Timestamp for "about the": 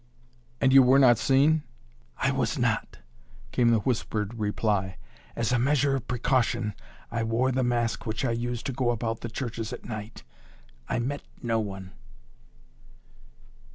8.89-9.29